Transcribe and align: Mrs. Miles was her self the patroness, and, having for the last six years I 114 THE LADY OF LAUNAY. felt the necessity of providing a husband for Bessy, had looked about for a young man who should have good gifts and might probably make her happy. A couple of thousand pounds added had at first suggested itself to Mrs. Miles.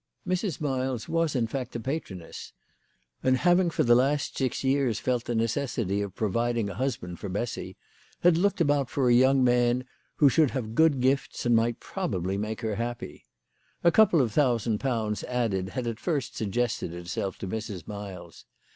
Mrs. 0.27 0.59
Miles 0.59 1.07
was 1.07 1.33
her 1.33 1.45
self 1.47 1.69
the 1.69 1.79
patroness, 1.79 2.53
and, 3.21 3.37
having 3.37 3.69
for 3.69 3.83
the 3.83 3.93
last 3.93 4.35
six 4.35 4.63
years 4.63 4.99
I 5.01 5.11
114 5.11 5.87
THE 5.87 5.93
LADY 5.93 6.01
OF 6.01 6.01
LAUNAY. 6.01 6.01
felt 6.01 6.01
the 6.01 6.01
necessity 6.01 6.01
of 6.01 6.15
providing 6.15 6.69
a 6.69 6.73
husband 6.73 7.19
for 7.19 7.29
Bessy, 7.29 7.77
had 8.21 8.35
looked 8.35 8.59
about 8.59 8.89
for 8.89 9.09
a 9.11 9.13
young 9.13 9.43
man 9.43 9.85
who 10.15 10.27
should 10.27 10.49
have 10.57 10.73
good 10.73 11.01
gifts 11.01 11.45
and 11.45 11.55
might 11.55 11.79
probably 11.79 12.35
make 12.35 12.61
her 12.61 12.77
happy. 12.77 13.27
A 13.83 13.91
couple 13.91 14.21
of 14.23 14.31
thousand 14.31 14.79
pounds 14.79 15.23
added 15.25 15.69
had 15.69 15.85
at 15.85 15.99
first 15.99 16.35
suggested 16.35 16.95
itself 16.95 17.37
to 17.37 17.47
Mrs. 17.47 17.87
Miles. 17.87 18.45